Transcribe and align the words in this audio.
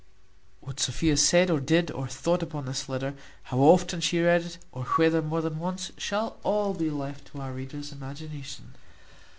What 0.61 0.79
Sophia 0.79 1.15
said, 1.15 1.51
or 1.51 1.59
did, 1.59 1.91
or 1.91 2.07
thought, 2.07 2.41
upon 2.41 2.65
this 2.65 2.89
letter, 2.89 3.13
how 3.43 3.59
often 3.59 4.01
she 4.01 4.19
read 4.19 4.41
it, 4.43 4.57
or 4.71 4.83
whether 4.85 5.21
more 5.21 5.41
than 5.43 5.59
once, 5.59 5.91
shall 5.95 6.37
all 6.41 6.73
be 6.73 6.89
left 6.89 7.25
to 7.27 7.41
our 7.41 7.51
reader's 7.53 7.91
imagination. 7.91 8.73